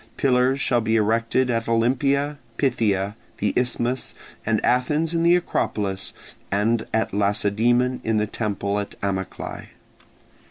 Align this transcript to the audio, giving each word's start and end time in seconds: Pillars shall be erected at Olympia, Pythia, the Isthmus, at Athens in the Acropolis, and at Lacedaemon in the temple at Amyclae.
Pillars 0.17 0.59
shall 0.59 0.81
be 0.81 0.95
erected 0.95 1.51
at 1.51 1.67
Olympia, 1.69 2.39
Pythia, 2.57 3.15
the 3.37 3.53
Isthmus, 3.55 4.15
at 4.47 4.59
Athens 4.65 5.13
in 5.13 5.21
the 5.21 5.35
Acropolis, 5.35 6.11
and 6.51 6.87
at 6.91 7.13
Lacedaemon 7.13 8.01
in 8.03 8.17
the 8.17 8.25
temple 8.25 8.79
at 8.79 8.95
Amyclae. 9.03 9.67